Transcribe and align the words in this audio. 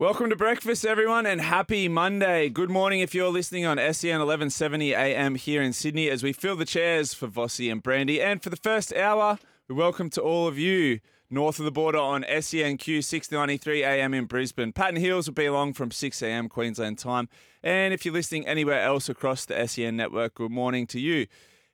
Welcome 0.00 0.30
to 0.30 0.36
breakfast, 0.36 0.86
everyone, 0.86 1.26
and 1.26 1.42
happy 1.42 1.86
Monday. 1.86 2.48
Good 2.48 2.70
morning 2.70 3.00
if 3.00 3.14
you're 3.14 3.28
listening 3.28 3.66
on 3.66 3.76
SEN 3.76 4.18
1170 4.18 4.94
AM 4.94 5.34
here 5.34 5.60
in 5.60 5.74
Sydney 5.74 6.08
as 6.08 6.22
we 6.22 6.32
fill 6.32 6.56
the 6.56 6.64
chairs 6.64 7.12
for 7.12 7.28
Vossi 7.28 7.70
and 7.70 7.82
Brandy. 7.82 8.18
And 8.18 8.42
for 8.42 8.48
the 8.48 8.56
first 8.56 8.94
hour, 8.94 9.38
we 9.68 9.74
welcome 9.74 10.08
to 10.08 10.22
all 10.22 10.48
of 10.48 10.58
you 10.58 11.00
north 11.28 11.58
of 11.58 11.66
the 11.66 11.70
border 11.70 11.98
on 11.98 12.22
SENQ 12.22 13.04
693 13.04 13.84
AM 13.84 14.14
in 14.14 14.24
Brisbane. 14.24 14.72
Patton 14.72 14.96
Hills 14.96 15.26
will 15.26 15.34
be 15.34 15.44
along 15.44 15.74
from 15.74 15.90
6 15.90 16.22
AM 16.22 16.48
Queensland 16.48 16.96
time. 16.96 17.28
And 17.62 17.92
if 17.92 18.06
you're 18.06 18.14
listening 18.14 18.46
anywhere 18.46 18.80
else 18.80 19.10
across 19.10 19.44
the 19.44 19.66
SEN 19.68 19.98
network, 19.98 20.32
good 20.32 20.50
morning 20.50 20.86
to 20.86 20.98
you. 20.98 21.26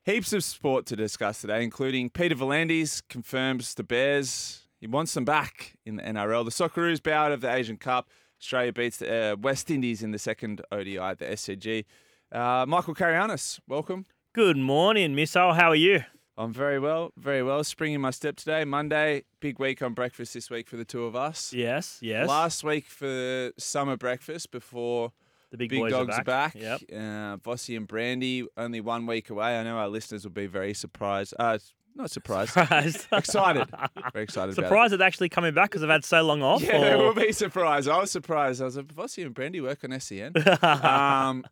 Heaps 0.03 0.33
of 0.33 0.43
sport 0.43 0.85
to 0.87 0.97
discuss 0.97 1.39
today, 1.39 1.63
including 1.63 2.09
Peter 2.09 2.35
V'landys 2.35 3.01
confirms 3.07 3.73
the 3.73 3.83
Bears. 3.83 4.66
He 4.79 4.87
wants 4.87 5.13
them 5.13 5.25
back 5.25 5.75
in 5.85 5.95
the 5.95 6.03
NRL. 6.03 6.45
The 6.45 6.51
Socceroos 6.51 7.01
bow 7.01 7.25
out 7.25 7.31
of 7.31 7.41
the 7.41 7.51
Asian 7.51 7.77
Cup. 7.77 8.09
Australia 8.39 8.71
beats 8.71 8.97
the 8.97 9.33
uh, 9.33 9.35
West 9.35 9.71
Indies 9.71 10.03
in 10.03 10.11
the 10.11 10.19
second 10.19 10.61
ODI 10.71 10.99
at 10.99 11.17
the 11.17 11.25
SCG. 11.25 11.85
Uh, 12.31 12.65
Michael 12.67 12.93
Carayannis, 12.93 13.59
welcome. 13.67 14.05
Good 14.33 14.57
morning, 14.57 15.15
Missile. 15.15 15.53
How 15.53 15.69
are 15.69 15.75
you? 15.75 16.01
I'm 16.37 16.53
very 16.53 16.77
well, 16.77 17.11
very 17.17 17.41
well. 17.41 17.63
Spring 17.63 17.93
in 17.93 18.01
my 18.01 18.11
step 18.11 18.35
today. 18.35 18.63
Monday, 18.63 19.23
big 19.39 19.57
week 19.57 19.81
on 19.81 19.95
breakfast 19.95 20.35
this 20.35 20.51
week 20.51 20.69
for 20.69 20.77
the 20.77 20.85
two 20.85 21.05
of 21.05 21.15
us. 21.15 21.51
Yes, 21.51 21.97
yes. 21.99 22.27
Last 22.27 22.63
week 22.63 22.85
for 22.85 23.51
summer 23.57 23.97
breakfast 23.97 24.51
before 24.51 25.13
the 25.49 25.57
big, 25.57 25.71
big 25.71 25.79
boys 25.79 25.91
dogs 25.91 26.15
are 26.15 26.23
back. 26.23 26.53
Yep. 26.53 26.81
Yep. 26.89 26.91
Uh, 26.91 27.37
Vossi 27.37 27.75
and 27.75 27.87
Brandy 27.87 28.45
only 28.55 28.81
one 28.81 29.07
week 29.07 29.31
away. 29.31 29.57
I 29.59 29.63
know 29.63 29.77
our 29.77 29.87
listeners 29.87 30.25
will 30.25 30.31
be 30.31 30.45
very 30.45 30.75
surprised. 30.75 31.33
Uh, 31.39 31.57
not 31.97 32.11
surprised. 32.11 32.51
Surprised. 32.51 33.07
excited. 33.11 33.67
Very 34.13 34.23
excited. 34.23 34.53
about 34.53 34.63
it. 34.63 34.67
Surprised 34.67 34.93
it's 34.93 35.03
actually 35.03 35.29
coming 35.29 35.53
back 35.53 35.69
because 35.71 35.83
I've 35.83 35.89
had 35.89 36.05
so 36.05 36.21
long 36.21 36.41
off. 36.41 36.61
Yeah, 36.61 36.79
they 36.79 36.93
or- 36.93 36.97
will 37.07 37.13
be 37.13 37.31
surprised. 37.31 37.89
I 37.89 37.99
was 37.99 38.11
surprised. 38.11 38.61
I 38.61 38.65
was 38.65 38.77
like, 38.77 38.87
Vossi 38.93 39.25
and 39.25 39.33
Brandy 39.33 39.61
work 39.61 39.83
on 39.83 39.99
SEN. 39.99 40.33
um, 40.61 41.45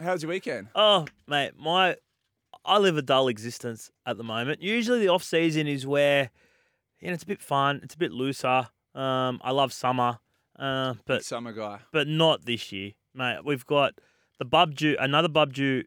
how 0.00 0.12
was 0.12 0.22
your 0.22 0.30
weekend? 0.30 0.68
oh, 0.74 1.06
mate, 1.26 1.52
my 1.58 1.96
I 2.64 2.78
live 2.78 2.96
a 2.96 3.02
dull 3.02 3.28
existence 3.28 3.90
at 4.06 4.16
the 4.16 4.24
moment. 4.24 4.62
Usually 4.62 5.00
the 5.00 5.08
off 5.08 5.24
season 5.24 5.66
is 5.66 5.86
where 5.86 6.30
you 7.00 7.08
know 7.08 7.14
it's 7.14 7.22
a 7.24 7.26
bit 7.26 7.42
fun, 7.42 7.80
it's 7.82 7.94
a 7.94 7.98
bit 7.98 8.12
looser. 8.12 8.68
Um, 8.94 9.40
I 9.42 9.50
love 9.52 9.72
summer, 9.72 10.18
uh, 10.58 10.92
Big 10.94 11.02
but 11.06 11.24
summer 11.24 11.52
guy. 11.52 11.80
but 11.92 12.08
not 12.08 12.44
this 12.44 12.72
year, 12.72 12.92
mate. 13.14 13.40
We've 13.44 13.64
got 13.66 13.94
the 14.38 14.44
bub 14.44 14.74
due, 14.74 14.96
another 14.98 15.28
bub 15.28 15.52
due 15.52 15.84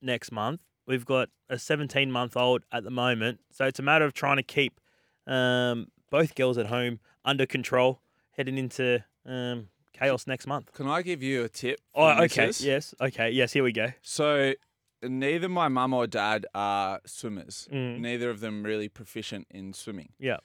next 0.00 0.32
month. 0.32 0.60
We've 0.86 1.04
got 1.04 1.28
a 1.48 1.58
17 1.58 2.10
month 2.10 2.36
old 2.36 2.62
at 2.72 2.84
the 2.84 2.90
moment, 2.90 3.40
so 3.52 3.64
it's 3.66 3.78
a 3.78 3.82
matter 3.82 4.04
of 4.04 4.12
trying 4.14 4.36
to 4.36 4.42
keep 4.42 4.80
um, 5.26 5.88
both 6.10 6.34
girls 6.34 6.58
at 6.58 6.66
home 6.66 6.98
under 7.24 7.46
control, 7.46 8.00
heading 8.32 8.58
into 8.58 9.04
um, 9.24 9.68
chaos 9.92 10.26
next 10.26 10.46
month. 10.46 10.72
Can 10.72 10.88
I 10.88 11.02
give 11.02 11.22
you 11.22 11.44
a 11.44 11.48
tip? 11.48 11.80
Oh, 11.94 12.08
okay. 12.24 12.46
missus? 12.46 12.64
Yes. 12.64 12.94
Okay. 13.00 13.30
Yes. 13.30 13.52
Here 13.52 13.62
we 13.62 13.72
go. 13.72 13.92
So, 14.02 14.54
neither 15.02 15.48
my 15.48 15.68
mum 15.68 15.94
or 15.94 16.06
dad 16.08 16.46
are 16.54 17.00
swimmers. 17.06 17.68
Mm. 17.72 18.00
Neither 18.00 18.28
of 18.30 18.40
them 18.40 18.64
really 18.64 18.88
proficient 18.88 19.46
in 19.50 19.72
swimming. 19.72 20.10
Yeah. 20.18 20.38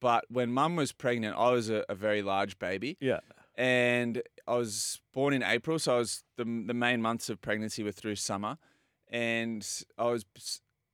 But 0.00 0.24
when 0.28 0.52
mum 0.52 0.74
was 0.76 0.92
pregnant, 0.92 1.36
I 1.38 1.50
was 1.52 1.70
a, 1.70 1.84
a 1.88 1.94
very 1.94 2.20
large 2.22 2.58
baby. 2.58 2.96
Yeah. 3.00 3.20
and 3.56 4.22
I 4.48 4.56
was 4.56 5.00
born 5.12 5.32
in 5.32 5.42
April, 5.44 5.78
so 5.78 5.94
I 5.94 5.98
was 5.98 6.24
the 6.36 6.44
the 6.44 6.74
main 6.74 7.00
months 7.00 7.30
of 7.30 7.40
pregnancy 7.40 7.82
were 7.84 7.92
through 7.92 8.16
summer, 8.16 8.58
and 9.08 9.66
I 9.98 10.04
was 10.04 10.24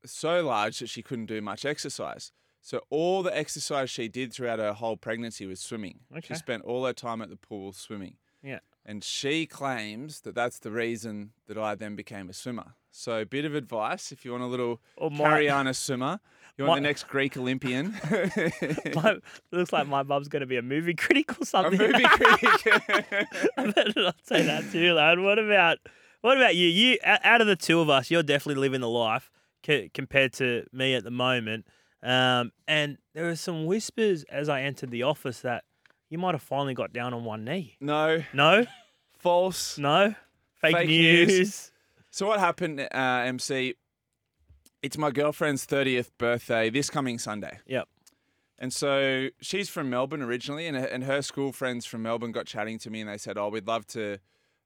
so 0.05 0.43
large 0.45 0.79
that 0.79 0.89
she 0.89 1.03
couldn't 1.03 1.27
do 1.27 1.41
much 1.41 1.65
exercise. 1.65 2.33
So 2.63 2.83
all 2.91 3.23
the 3.23 3.37
exercise 3.37 3.89
she 3.91 4.09
did 4.09 4.33
throughout 4.33 4.59
her 4.59 4.73
whole 4.75 4.97
pregnancy 4.97 5.47
was 5.47 5.61
swimming. 5.61 6.01
Okay. 6.13 6.21
She 6.29 6.35
spent 6.35 6.63
all 6.65 6.85
her 6.85 6.93
time 6.93 7.23
at 7.23 7.31
the 7.31 7.37
pool 7.37 7.73
swimming. 7.73 8.17
Yeah. 8.43 8.59
And 8.85 9.03
she 9.05 9.47
claims 9.47 10.21
that 10.23 10.35
that's 10.35 10.59
the 10.59 10.71
reason 10.71 11.33
that 11.47 11.57
I 11.59 11.75
then 11.75 11.97
became 11.97 12.29
a 12.29 12.33
swimmer. 12.33 12.75
So, 12.93 13.21
a 13.21 13.27
bit 13.27 13.45
of 13.45 13.55
advice 13.55 14.11
if 14.11 14.25
you 14.25 14.33
want 14.33 14.43
a 14.43 14.47
little 14.47 14.81
Or 14.97 15.11
my, 15.11 15.19
Cariana 15.25 15.77
swimmer, 15.77 16.19
you 16.59 16.65
want 16.65 16.79
my- 16.79 16.83
the 16.83 16.89
next 16.89 17.05
Greek 17.09 17.37
Olympian. 17.37 17.95
my 18.95 19.17
looks 19.53 19.73
like 19.73 19.87
my 19.87 20.03
bub's 20.03 20.29
going 20.29 20.41
to 20.41 20.47
be 20.47 20.57
a 20.57 20.63
movie 20.63 20.95
critic 20.95 21.41
or 21.41 21.45
something. 21.45 21.81
a 21.81 21.89
movie 21.89 22.05
critic. 22.05 22.67
I 23.57 23.71
better 23.71 23.93
not 23.97 24.17
say 24.25 24.43
that 24.43 24.71
too 24.73 24.93
loud. 24.95 25.21
What 25.21 25.39
about 25.39 25.79
what 26.21 26.37
about 26.37 26.55
you? 26.57 26.67
You 26.69 26.99
out 27.05 27.41
of 27.41 27.47
the 27.47 27.57
two 27.57 27.81
of 27.81 27.89
us, 27.91 28.11
you're 28.11 28.23
definitely 28.23 28.61
living 28.61 28.81
the 28.81 28.89
life 28.89 29.31
c- 29.65 29.91
compared 29.95 30.33
to 30.35 30.67
me 30.73 30.95
at 30.95 31.05
the 31.05 31.11
moment. 31.11 31.67
Um, 32.03 32.53
and 32.67 32.99
there 33.15 33.25
were 33.25 33.37
some 33.37 33.67
whispers 33.67 34.25
as 34.31 34.49
I 34.49 34.63
entered 34.63 34.91
the 34.91 35.03
office 35.03 35.41
that 35.41 35.65
you 36.09 36.19
might 36.19 36.35
have 36.35 36.43
finally 36.43 36.75
got 36.75 36.93
down 36.93 37.13
on 37.15 37.25
one 37.25 37.45
knee. 37.45 37.77
no, 37.81 38.23
No, 38.33 38.65
false. 39.19 39.79
no, 39.79 40.15
fake, 40.55 40.77
Fake 40.77 40.89
news. 40.89 41.29
news. 41.29 41.73
So 42.13 42.27
what 42.27 42.41
happened, 42.41 42.81
uh, 42.81 42.87
MC? 42.93 43.77
It's 44.83 44.99
my 44.99 45.13
girlfriend's 45.13 45.65
thirtieth 45.65 46.11
birthday 46.19 46.69
this 46.69 46.91
coming 46.91 47.21
Sunday. 47.21 47.61
Yep. 47.67 47.87
And 48.59 48.73
so 48.73 49.29
she's 49.41 49.69
from 49.69 49.89
Melbourne 49.91 50.21
originally, 50.21 50.67
and 50.67 50.77
and 50.77 51.05
her 51.05 51.23
school 51.23 51.53
friends 51.53 51.87
from 51.87 52.03
Melbourne 52.03 52.33
got 52.33 52.47
chatting 52.47 52.79
to 52.81 52.91
me, 52.91 53.01
and 53.01 53.09
they 53.09 53.17
said, 53.17 53.39
"Oh, 53.39 53.49
we'd 53.49 53.69
love 53.69 53.87
to, 53.89 54.19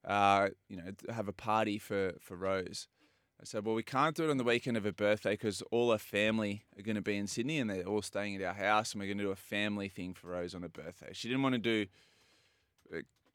uh, 0.05 0.49
you 0.69 0.77
know, 0.77 0.91
have 1.13 1.27
a 1.27 1.33
party 1.33 1.77
for 1.77 2.13
for 2.19 2.35
Rose." 2.35 2.87
I 3.39 3.43
said, 3.43 3.65
"Well, 3.65 3.75
we 3.75 3.83
can't 3.83 4.15
do 4.15 4.23
it 4.23 4.29
on 4.29 4.37
the 4.37 4.43
weekend 4.43 4.77
of 4.77 4.83
her 4.85 4.91
birthday 4.91 5.31
because 5.31 5.61
all 5.71 5.91
her 5.91 5.97
family 5.97 6.65
are 6.77 6.83
going 6.83 6.95
to 6.95 7.01
be 7.01 7.17
in 7.17 7.27
Sydney, 7.27 7.59
and 7.59 7.69
they're 7.69 7.83
all 7.83 8.01
staying 8.01 8.35
at 8.35 8.41
our 8.41 8.53
house, 8.53 8.93
and 8.93 9.01
we're 9.01 9.07
going 9.07 9.17
to 9.17 9.23
do 9.25 9.31
a 9.31 9.35
family 9.35 9.89
thing 9.89 10.13
for 10.13 10.27
Rose 10.27 10.55
on 10.55 10.61
her 10.61 10.69
birthday." 10.69 11.09
She 11.13 11.27
didn't 11.27 11.43
want 11.43 11.53
to 11.53 11.59
do 11.59 11.85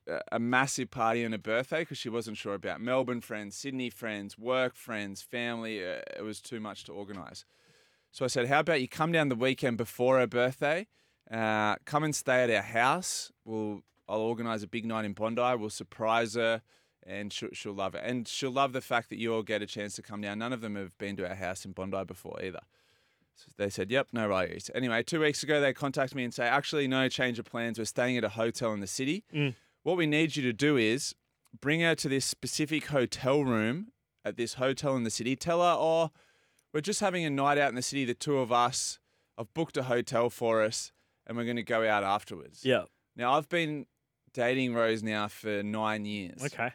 a, 0.08 0.20
a 0.32 0.38
massive 0.38 0.90
party 0.90 1.24
on 1.24 1.32
her 1.32 1.38
birthday 1.38 1.80
because 1.80 1.98
she 1.98 2.08
wasn't 2.08 2.36
sure 2.36 2.54
about 2.54 2.80
Melbourne 2.80 3.20
friends, 3.20 3.56
Sydney 3.56 3.90
friends, 3.90 4.38
work 4.38 4.74
friends, 4.74 5.22
family. 5.22 5.84
Uh, 5.84 6.00
it 6.16 6.22
was 6.22 6.40
too 6.40 6.60
much 6.60 6.84
to 6.84 6.92
organise. 6.92 7.44
So 8.10 8.24
I 8.24 8.28
said, 8.28 8.48
"How 8.48 8.60
about 8.60 8.80
you 8.80 8.88
come 8.88 9.12
down 9.12 9.28
the 9.28 9.36
weekend 9.36 9.76
before 9.76 10.18
her 10.18 10.26
birthday? 10.26 10.86
Uh, 11.30 11.76
come 11.84 12.02
and 12.02 12.14
stay 12.14 12.42
at 12.42 12.50
our 12.50 12.62
house. 12.62 13.30
We'll 13.44 13.82
I'll 14.10 14.20
organise 14.20 14.62
a 14.62 14.66
big 14.66 14.84
night 14.84 15.04
in 15.04 15.12
Bondi. 15.12 15.56
We'll 15.56 15.70
surprise 15.70 16.34
her, 16.34 16.62
and 17.06 17.32
she'll, 17.32 17.50
she'll 17.52 17.72
love 17.72 17.94
it. 17.94 18.02
And 18.04 18.26
she'll 18.26 18.50
love 18.50 18.72
the 18.72 18.80
fact 18.80 19.08
that 19.10 19.18
you 19.18 19.34
all 19.34 19.42
get 19.42 19.62
a 19.62 19.66
chance 19.66 19.94
to 19.96 20.02
come 20.02 20.20
down. 20.20 20.38
None 20.38 20.52
of 20.52 20.60
them 20.60 20.76
have 20.76 20.96
been 20.98 21.16
to 21.16 21.28
our 21.28 21.34
house 21.34 21.64
in 21.64 21.72
Bondi 21.72 22.04
before 22.04 22.42
either." 22.42 22.60
So 23.34 23.46
they 23.56 23.70
said, 23.70 23.90
"Yep, 23.90 24.08
no 24.12 24.28
worries." 24.28 24.70
Anyway, 24.74 25.02
two 25.02 25.20
weeks 25.20 25.42
ago 25.42 25.60
they 25.60 25.72
contacted 25.72 26.16
me 26.16 26.24
and 26.24 26.34
say, 26.34 26.46
"Actually, 26.46 26.88
no 26.88 27.08
change 27.08 27.38
of 27.38 27.46
plans. 27.46 27.78
We're 27.78 27.84
staying 27.84 28.16
at 28.16 28.24
a 28.24 28.30
hotel 28.30 28.72
in 28.72 28.80
the 28.80 28.86
city. 28.86 29.24
Mm. 29.32 29.54
What 29.82 29.96
we 29.96 30.06
need 30.06 30.36
you 30.36 30.42
to 30.42 30.52
do 30.52 30.76
is 30.76 31.14
bring 31.58 31.80
her 31.80 31.94
to 31.94 32.08
this 32.08 32.26
specific 32.26 32.86
hotel 32.86 33.44
room 33.44 33.92
at 34.24 34.36
this 34.36 34.54
hotel 34.54 34.96
in 34.96 35.04
the 35.04 35.10
city. 35.10 35.36
Tell 35.36 35.60
her, 35.60 35.76
oh." 35.78 36.10
we're 36.72 36.80
just 36.80 37.00
having 37.00 37.24
a 37.24 37.30
night 37.30 37.58
out 37.58 37.68
in 37.68 37.74
the 37.74 37.82
city, 37.82 38.04
the 38.04 38.14
two 38.14 38.38
of 38.38 38.52
us. 38.52 38.98
I've 39.36 39.52
booked 39.54 39.76
a 39.76 39.84
hotel 39.84 40.30
for 40.30 40.62
us 40.62 40.92
and 41.26 41.36
we're 41.36 41.44
going 41.44 41.56
to 41.56 41.62
go 41.62 41.86
out 41.86 42.04
afterwards. 42.04 42.64
Yeah. 42.64 42.84
Now, 43.16 43.32
I've 43.32 43.48
been 43.48 43.86
dating 44.32 44.74
Rose 44.74 45.02
now 45.02 45.28
for 45.28 45.62
nine 45.62 46.04
years. 46.04 46.42
Okay. 46.44 46.72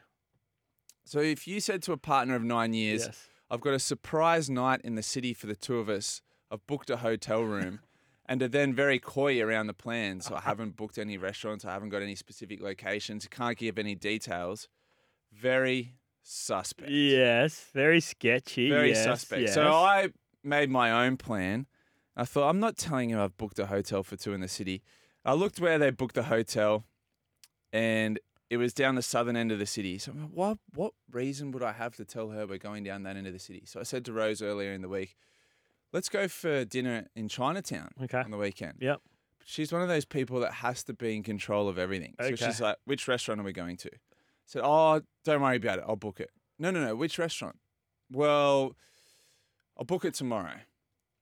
So 1.05 1.19
if 1.19 1.47
you 1.47 1.59
said 1.59 1.83
to 1.83 1.91
a 1.91 1.97
partner 1.97 2.35
of 2.35 2.43
nine 2.43 2.73
years, 2.73 3.05
Yes. 3.05 3.27
I've 3.49 3.61
got 3.61 3.73
a 3.73 3.79
surprise 3.79 4.49
night 4.49 4.81
in 4.83 4.95
the 4.95 5.03
city 5.03 5.33
for 5.33 5.45
the 5.45 5.55
two 5.55 5.77
of 5.77 5.87
us, 5.87 6.21
I've 6.49 6.65
booked 6.65 6.89
a 6.89 6.97
hotel 6.97 7.41
room, 7.41 7.79
and 8.25 8.41
are 8.41 8.47
then 8.47 8.73
very 8.73 8.97
coy 8.99 9.39
around 9.41 9.67
the 9.67 9.73
plans. 9.73 10.25
So 10.25 10.35
I 10.35 10.41
haven't 10.41 10.75
booked 10.75 10.97
any 10.97 11.17
restaurants, 11.17 11.63
I 11.63 11.71
haven't 11.71 11.89
got 11.89 12.01
any 12.01 12.15
specific 12.15 12.59
locations, 12.61 13.27
can't 13.27 13.57
give 13.57 13.77
any 13.77 13.93
details. 13.93 14.67
Very 15.31 15.93
suspect. 16.23 16.89
Yes. 16.89 17.67
Very 17.73 18.01
sketchy. 18.01 18.69
very 18.69 18.89
yes, 18.89 19.03
suspect. 19.03 19.49
So. 19.49 19.71
I 19.71 20.09
made 20.43 20.69
my 20.69 21.05
own 21.05 21.17
plan. 21.17 21.67
I 22.15 22.25
thought 22.25 22.49
I'm 22.49 22.59
not 22.59 22.77
telling 22.77 23.09
you 23.09 23.19
I've 23.19 23.37
booked 23.37 23.59
a 23.59 23.65
hotel 23.67 24.01
for 24.01 24.15
two 24.15 24.33
in 24.33 24.41
the 24.41 24.47
city. 24.47 24.81
I 25.23 25.33
looked 25.33 25.59
where 25.59 25.77
they 25.77 25.89
booked 25.89 26.15
the 26.15 26.23
hotel, 26.23 26.85
and 27.75 28.19
it 28.49 28.57
was 28.57 28.73
down 28.73 28.95
the 28.95 29.01
southern 29.01 29.35
end 29.35 29.51
of 29.51 29.59
the 29.59 29.65
city. 29.65 29.97
So 29.97 30.11
I'm 30.11 30.21
like, 30.21 30.31
what 30.31 30.57
what 30.73 30.93
reason 31.11 31.51
would 31.51 31.63
I 31.63 31.73
have 31.73 31.95
to 31.97 32.05
tell 32.05 32.29
her 32.29 32.45
we're 32.47 32.57
going 32.57 32.83
down 32.83 33.03
that 33.03 33.17
end 33.17 33.27
of 33.27 33.33
the 33.33 33.39
city? 33.39 33.63
So 33.65 33.79
I 33.79 33.83
said 33.83 34.05
to 34.05 34.13
Rose 34.13 34.41
earlier 34.41 34.71
in 34.71 34.81
the 34.81 34.89
week, 34.89 35.15
let's 35.91 36.09
go 36.09 36.27
for 36.27 36.63
dinner 36.65 37.07
in 37.15 37.27
Chinatown 37.27 37.89
Okay. 38.03 38.19
on 38.19 38.31
the 38.31 38.37
weekend. 38.37 38.77
Yep. 38.79 39.01
She's 39.43 39.71
one 39.73 39.81
of 39.81 39.87
those 39.87 40.05
people 40.05 40.39
that 40.39 40.53
has 40.55 40.83
to 40.85 40.93
be 40.93 41.15
in 41.15 41.23
control 41.23 41.67
of 41.67 41.77
everything. 41.77 42.15
So 42.19 42.27
Okay. 42.27 42.35
she's 42.45 42.61
like, 42.61 42.77
which 42.85 43.07
restaurant 43.07 43.41
are 43.41 43.43
we 43.43 43.53
going 43.53 43.77
to? 43.77 43.89
I 43.93 43.97
said, 44.47 44.61
oh, 44.63 45.01
don't 45.23 45.41
worry 45.41 45.57
about 45.57 45.79
it. 45.79 45.85
I'll 45.87 45.95
book 45.95 46.19
it. 46.19 46.29
No, 46.57 46.71
no, 46.71 46.83
no. 46.83 46.95
Which 46.95 47.17
restaurant? 47.19 47.57
Well, 48.11 48.75
I'll 49.77 49.85
book 49.85 50.05
it 50.05 50.13
tomorrow. 50.13 50.59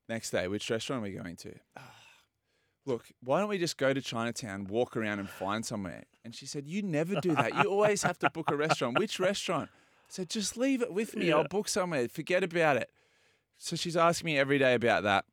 Next 0.09 0.31
day, 0.31 0.47
which 0.47 0.69
restaurant 0.69 1.01
are 1.01 1.03
we 1.09 1.11
going 1.13 1.35
to? 1.37 1.53
"Ah, 2.85 2.91
Look, 2.91 3.05
why 3.23 3.39
don't 3.39 3.49
we 3.49 3.57
just 3.57 3.77
go 3.77 3.93
to 3.93 4.01
Chinatown, 4.01 4.65
walk 4.65 4.95
around 4.97 5.19
and 5.19 5.29
find 5.29 5.65
somewhere? 5.65 6.03
And 6.23 6.33
she 6.35 6.45
said, 6.45 6.67
You 6.67 6.81
never 6.81 7.19
do 7.19 7.35
that. 7.35 7.55
You 7.63 7.69
always 7.69 8.03
have 8.03 8.19
to 8.19 8.29
book 8.29 8.51
a 8.51 8.55
restaurant. 8.55 8.97
Which 8.99 9.19
restaurant? 9.19 9.69
I 9.73 10.09
said, 10.09 10.29
Just 10.29 10.57
leave 10.57 10.81
it 10.81 10.93
with 10.93 11.15
me. 11.15 11.31
I'll 11.31 11.43
book 11.47 11.67
somewhere. 11.67 12.07
Forget 12.07 12.43
about 12.43 12.77
it. 12.77 12.89
So 13.57 13.75
she's 13.75 13.95
asking 13.97 14.25
me 14.25 14.37
every 14.37 14.57
day 14.59 14.73
about 14.73 15.03
that. 15.03 15.25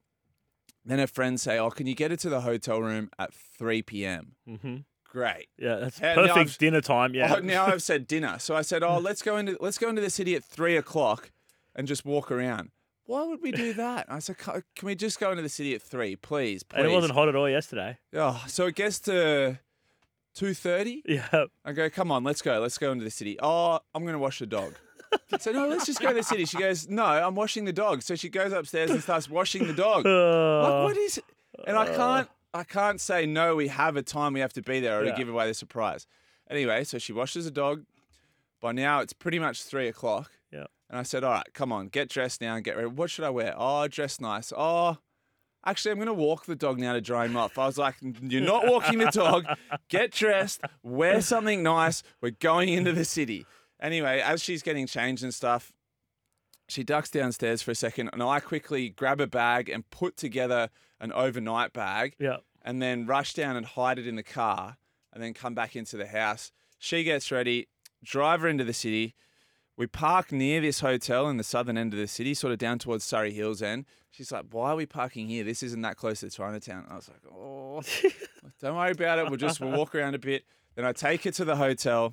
Then 0.85 0.99
her 0.99 1.07
friends 1.07 1.43
say, 1.43 1.59
Oh, 1.59 1.71
can 1.71 1.87
you 1.87 1.95
get 1.95 2.13
it 2.13 2.21
to 2.21 2.29
the 2.29 2.41
hotel 2.43 2.81
room 2.81 3.11
at 3.19 3.33
3 3.35 3.83
p.m.? 3.83 4.33
Mm-hmm. 4.49 4.77
great. 5.09 5.49
Yeah, 5.59 5.77
that's 5.77 6.01
Yeah, 6.01 6.15
now 6.15 6.35
perfect 6.35 6.59
dinner 6.61 6.81
time. 6.81 7.15
Yeah. 7.15 7.35
Oh, 7.37 7.41
now 7.41 7.67
I've 7.67 7.83
said 7.83 8.07
dinner. 8.07 8.39
So 8.39 8.55
I 8.57 8.63
said, 8.63 8.83
oh, 8.83 8.99
let's 8.99 9.23
go 9.23 9.37
into 9.37 9.57
let's 9.61 9.79
go 9.79 9.89
into 9.89 10.01
the 10.01 10.11
city 10.11 10.35
at 10.35 10.45
three 10.45 10.77
o'clock 10.77 11.31
and 11.75 11.87
just 11.89 12.05
walk 12.05 12.31
around. 12.31 12.71
Why 13.11 13.25
would 13.25 13.43
we 13.43 13.51
do 13.53 13.73
that? 13.85 14.07
I 14.09 14.21
said, 14.21 14.39
"Ca- 14.39 14.61
can 14.77 14.87
we 14.87 14.95
just 14.95 15.19
go 15.19 15.31
into 15.31 15.43
the 15.43 15.49
city 15.49 15.75
at 15.75 15.83
three, 15.83 16.15
please, 16.17 16.63
please? 16.63 16.79
and 16.79 16.87
it 16.87 16.95
wasn't 16.95 17.13
hot 17.15 17.29
at 17.29 17.35
all 17.37 17.49
yesterday. 17.49 17.99
Oh, 18.15 18.43
so 18.47 18.67
it 18.67 18.75
gets 18.77 19.01
to 19.01 19.59
two 20.35 20.55
thirty. 20.55 21.03
Yeah. 21.05 21.47
I 21.65 21.73
go, 21.73 21.91
come 21.91 22.13
on, 22.13 22.23
let's 22.25 22.41
go. 22.43 22.61
Let's 22.61 22.79
go 22.79 22.93
into 22.93 23.05
the 23.05 23.11
city. 23.11 23.37
Oh, 23.43 23.81
I'm 23.95 24.03
going 24.03 24.15
to 24.15 24.19
wash 24.21 24.39
the 24.39 24.47
dog. 24.47 24.75
so, 25.41 25.51
no, 25.51 25.67
let's 25.67 25.87
just 25.87 26.01
go 26.01 26.09
to 26.09 26.15
the 26.15 26.23
city. 26.23 26.45
She 26.45 26.57
goes, 26.57 26.89
no, 26.89 27.05
I'm 27.05 27.35
washing 27.35 27.65
the 27.65 27.73
dog. 27.73 28.03
So 28.03 28.15
she 28.15 28.29
goes 28.29 28.53
upstairs 28.53 28.91
and 28.93 29.03
starts 29.03 29.29
washing 29.29 29.67
the 29.67 29.73
dog. 29.75 30.05
Like, 30.07 30.73
Uh, 30.73 30.83
what 30.85 30.97
is 30.97 31.21
And 31.67 31.77
I 31.77 31.87
can't, 31.87 32.29
I 32.55 32.63
can't 32.63 33.01
say, 33.01 33.27
no, 33.27 33.57
we 33.57 33.67
have 33.69 33.97
a 33.97 34.03
time 34.03 34.35
we 34.35 34.41
have 34.41 34.53
to 34.53 34.63
be 34.63 34.79
there 34.79 35.01
or 35.01 35.05
Yeah. 35.05 35.11
to 35.11 35.17
give 35.19 35.29
away 35.29 35.49
the 35.49 35.55
surprise. 35.55 36.07
Anyway, 36.49 36.85
so 36.85 36.99
she 36.99 37.13
washes 37.13 37.45
the 37.45 37.51
dog. 37.51 37.85
By 38.61 38.71
now, 38.71 39.01
it's 39.01 39.13
pretty 39.13 39.41
much 39.41 39.65
three 39.65 39.89
o'clock. 39.89 40.31
Yeah. 40.53 40.67
And 40.91 40.99
I 40.99 41.05
said, 41.05 41.23
all 41.25 41.31
right, 41.33 41.47
come 41.55 41.71
on, 41.73 41.87
get 41.89 42.09
dressed 42.11 42.41
now 42.41 42.57
and 42.57 42.65
get 42.65 42.77
ready. 42.77 42.89
What 42.89 43.09
should 43.11 43.25
I 43.25 43.31
wear? 43.31 43.55
Oh, 43.57 43.87
dress 43.89 44.21
nice. 44.21 44.53
Oh, 44.57 44.99
Actually, 45.65 45.91
I'm 45.93 45.99
going 45.99 46.07
to 46.07 46.15
walk 46.15 46.47
the 46.47 46.57
dog 46.57 46.79
now 46.79 46.95
to 46.95 47.03
dry 47.03 47.27
him 47.27 47.37
off. 47.37 47.59
I 47.59 47.67
was 47.67 47.77
like, 47.77 47.97
You're 48.23 48.41
not 48.41 48.67
walking 48.67 48.99
the 48.99 49.11
dog. 49.11 49.45
Get 49.91 50.11
dressed, 50.11 50.63
wear 50.83 51.21
something 51.21 51.63
nice. 51.63 52.03
We're 52.23 52.31
going 52.31 52.71
into 52.71 52.93
the 52.95 53.05
city. 53.05 53.45
Anyway, 53.79 54.21
as 54.25 54.43
she's 54.43 54.63
getting 54.63 54.87
changed 54.87 55.23
and 55.23 55.35
stuff, 55.35 55.71
she 56.69 56.83
ducks 56.83 57.11
downstairs 57.11 57.61
for 57.61 57.73
a 57.73 57.75
second, 57.75 58.09
and 58.15 58.23
I 58.23 58.41
quickly 58.41 58.89
grab 58.89 59.21
a 59.21 59.27
bag 59.27 59.69
and 59.69 59.89
put 59.91 60.17
together 60.17 60.71
an 60.99 61.13
overnight 61.13 61.75
bag 61.75 62.15
Yeah. 62.19 62.39
and 62.63 62.81
then 62.81 63.05
rush 63.05 63.35
down 63.35 63.55
and 63.57 63.67
hide 63.67 63.99
it 63.99 64.07
in 64.07 64.17
the 64.17 64.23
car 64.23 64.79
and 65.13 65.23
then 65.23 65.35
come 65.35 65.55
back 65.55 65.77
into 65.77 65.99
the 65.99 66.07
house. 66.07 66.53
She 66.79 67.05
gets 67.05 67.31
ready, 67.31 67.69
drive 68.03 68.41
her 68.41 68.49
into 68.49 68.65
the 68.65 68.73
city. 68.73 69.15
We 69.81 69.87
park 69.87 70.31
near 70.31 70.61
this 70.61 70.81
hotel 70.81 71.27
in 71.31 71.39
the 71.39 71.43
southern 71.43 71.79
end 71.79 71.95
of 71.95 71.99
the 71.99 72.07
city, 72.07 72.35
sort 72.35 72.53
of 72.53 72.59
down 72.59 72.79
towards 72.79 73.03
Surry 73.03 73.33
Hills 73.33 73.63
end. 73.63 73.87
She's 74.11 74.31
like, 74.31 74.45
Why 74.51 74.73
are 74.73 74.77
we 74.77 74.85
parking 74.85 75.27
here? 75.27 75.43
This 75.43 75.63
isn't 75.63 75.81
that 75.81 75.97
close 75.97 76.21
to 76.21 76.29
Chinatown. 76.29 76.85
I 76.91 76.97
was 76.97 77.09
like, 77.09 77.23
Oh, 77.35 77.81
don't 78.61 78.77
worry 78.77 78.91
about 78.91 79.21
it. 79.21 79.31
We'll 79.31 79.39
just 79.39 79.59
we'll 79.59 79.71
walk 79.71 79.95
around 79.95 80.15
a 80.15 80.19
bit. 80.19 80.45
Then 80.75 80.85
I 80.85 80.93
take 80.93 81.25
her 81.25 81.31
to 81.31 81.47
the 81.47 81.57
hotel. 81.57 82.13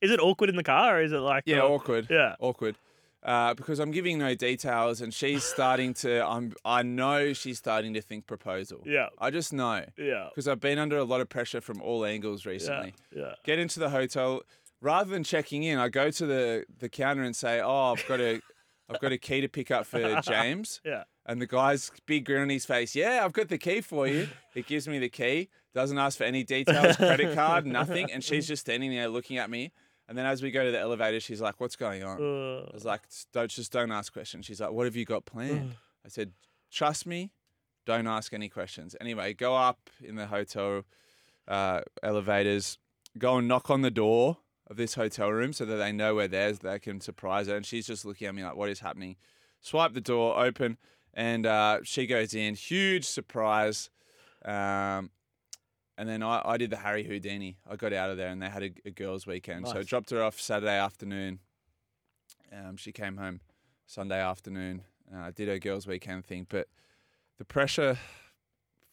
Is 0.00 0.10
it 0.10 0.18
awkward 0.18 0.50
in 0.50 0.56
the 0.56 0.64
car 0.64 0.96
or 0.96 1.02
is 1.02 1.12
it 1.12 1.18
like 1.18 1.44
Yeah, 1.46 1.60
uh, 1.60 1.68
awkward. 1.68 2.08
Yeah. 2.10 2.34
Awkward. 2.40 2.74
Uh, 3.22 3.54
because 3.54 3.78
I'm 3.78 3.92
giving 3.92 4.18
no 4.18 4.34
details 4.34 5.00
and 5.00 5.14
she's 5.14 5.44
starting 5.56 5.94
to 5.94 6.26
I'm 6.26 6.54
I 6.64 6.82
know 6.82 7.32
she's 7.34 7.58
starting 7.58 7.94
to 7.94 8.00
think 8.02 8.26
proposal. 8.26 8.82
Yeah. 8.84 9.10
I 9.16 9.30
just 9.30 9.52
know. 9.52 9.84
Yeah. 9.96 10.30
Because 10.30 10.48
I've 10.48 10.58
been 10.60 10.80
under 10.80 10.98
a 10.98 11.04
lot 11.04 11.20
of 11.20 11.28
pressure 11.28 11.60
from 11.60 11.80
all 11.82 12.04
angles 12.04 12.46
recently. 12.46 12.94
Yeah. 13.12 13.16
recently. 13.16 13.22
Yeah. 13.22 13.34
Get 13.44 13.60
into 13.60 13.78
the 13.78 13.90
hotel. 13.90 14.42
Rather 14.80 15.10
than 15.10 15.24
checking 15.24 15.62
in, 15.62 15.78
I 15.78 15.88
go 15.88 16.10
to 16.10 16.26
the, 16.26 16.64
the 16.78 16.88
counter 16.88 17.22
and 17.22 17.36
say, 17.36 17.60
Oh, 17.60 17.92
I've 17.92 18.06
got 18.06 18.20
a 18.20 18.40
I've 18.88 19.00
got 19.00 19.12
a 19.12 19.18
key 19.18 19.40
to 19.40 19.48
pick 19.48 19.70
up 19.70 19.86
for 19.86 20.20
James. 20.22 20.80
Yeah. 20.84 21.04
And 21.26 21.40
the 21.40 21.46
guy's 21.46 21.92
big 22.06 22.24
grin 22.24 22.42
on 22.42 22.48
his 22.48 22.64
face. 22.66 22.96
Yeah, 22.96 23.22
I've 23.24 23.32
got 23.32 23.48
the 23.48 23.58
key 23.58 23.82
for 23.82 24.06
you. 24.06 24.28
He 24.52 24.62
gives 24.62 24.88
me 24.88 24.98
the 24.98 25.08
key, 25.08 25.48
doesn't 25.74 25.96
ask 25.96 26.18
for 26.18 26.24
any 26.24 26.42
details, 26.42 26.96
credit 26.96 27.34
card, 27.36 27.66
nothing. 27.66 28.10
And 28.10 28.24
she's 28.24 28.48
just 28.48 28.62
standing 28.62 28.90
there 28.90 29.08
looking 29.08 29.38
at 29.38 29.48
me. 29.48 29.70
And 30.08 30.18
then 30.18 30.26
as 30.26 30.42
we 30.42 30.50
go 30.50 30.64
to 30.64 30.72
the 30.72 30.80
elevator, 30.80 31.20
she's 31.20 31.40
like, 31.40 31.60
What's 31.60 31.76
going 31.76 32.02
on? 32.02 32.16
I 32.18 32.74
was 32.74 32.84
like, 32.84 33.02
don't 33.32 33.50
just 33.50 33.70
don't 33.70 33.92
ask 33.92 34.12
questions. 34.12 34.46
She's 34.46 34.60
like, 34.60 34.72
what 34.72 34.86
have 34.86 34.96
you 34.96 35.04
got 35.04 35.24
planned? 35.24 35.76
I 36.04 36.08
said, 36.08 36.32
trust 36.72 37.06
me, 37.06 37.30
don't 37.86 38.08
ask 38.08 38.32
any 38.32 38.48
questions. 38.48 38.96
Anyway, 39.00 39.34
go 39.34 39.54
up 39.54 39.88
in 40.02 40.16
the 40.16 40.26
hotel 40.26 40.82
uh, 41.46 41.82
elevators, 42.02 42.78
go 43.18 43.36
and 43.36 43.46
knock 43.46 43.70
on 43.70 43.82
the 43.82 43.90
door 43.90 44.38
of 44.70 44.76
this 44.76 44.94
hotel 44.94 45.30
room 45.30 45.52
so 45.52 45.64
that 45.64 45.76
they 45.76 45.92
know 45.92 46.14
we're 46.14 46.28
there, 46.28 46.54
so 46.54 46.60
they 46.62 46.78
can 46.78 47.00
surprise 47.00 47.48
her. 47.48 47.56
And 47.56 47.66
she's 47.66 47.86
just 47.86 48.04
looking 48.04 48.28
at 48.28 48.34
me 48.34 48.44
like, 48.44 48.56
what 48.56 48.70
is 48.70 48.80
happening? 48.80 49.16
Swipe 49.60 49.92
the 49.92 50.00
door 50.00 50.42
open, 50.42 50.78
and 51.12 51.44
uh, 51.44 51.80
she 51.82 52.06
goes 52.06 52.32
in. 52.32 52.54
Huge 52.54 53.04
surprise. 53.04 53.90
Um, 54.44 55.10
and 55.98 56.08
then 56.08 56.22
I, 56.22 56.40
I 56.44 56.56
did 56.56 56.70
the 56.70 56.78
Harry 56.78 57.04
Houdini. 57.04 57.58
I 57.68 57.76
got 57.76 57.92
out 57.92 58.08
of 58.08 58.16
there 58.16 58.28
and 58.28 58.40
they 58.40 58.48
had 58.48 58.62
a, 58.62 58.70
a 58.86 58.90
girls' 58.90 59.26
weekend. 59.26 59.68
So 59.68 59.80
I 59.80 59.82
dropped 59.82 60.08
her 60.10 60.22
off 60.22 60.40
Saturday 60.40 60.78
afternoon. 60.78 61.40
Um, 62.50 62.78
she 62.78 62.90
came 62.90 63.18
home 63.18 63.40
Sunday 63.86 64.18
afternoon. 64.18 64.82
Uh, 65.14 65.30
did 65.34 65.48
her 65.48 65.58
girls' 65.58 65.86
weekend 65.86 66.24
thing. 66.24 66.46
But 66.48 66.68
the 67.36 67.44
pressure 67.44 67.98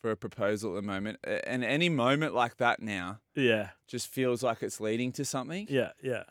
for 0.07 0.11
a 0.11 0.15
proposal 0.15 0.71
at 0.71 0.75
the 0.75 0.87
moment, 0.87 1.19
and 1.25 1.65
any 1.65 1.89
moment 1.89 2.33
like 2.33 2.55
that 2.57 2.81
now, 2.81 3.19
yeah. 3.35 3.71
just 3.87 4.07
feels 4.07 4.41
like 4.41 4.63
it's 4.63 4.79
leading 4.79 5.11
to 5.11 5.25
something. 5.25 5.67
Yeah. 5.69 5.91
Yeah. 6.01 6.23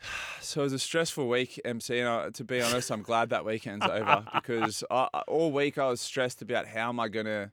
So 0.40 0.62
it 0.62 0.64
was 0.64 0.72
a 0.72 0.78
stressful 0.80 1.28
week, 1.28 1.60
MC. 1.64 2.00
And 2.00 2.08
I, 2.08 2.30
to 2.30 2.42
be 2.42 2.60
honest, 2.60 2.90
I'm 2.90 3.02
glad 3.02 3.30
that 3.30 3.44
weekend's 3.44 3.86
over 3.86 4.24
because 4.34 4.82
I, 4.90 5.04
all 5.28 5.52
week 5.52 5.78
I 5.78 5.86
was 5.86 6.00
stressed 6.00 6.42
about 6.42 6.66
how 6.66 6.88
am 6.88 6.98
I 6.98 7.06
going 7.06 7.26
to 7.26 7.52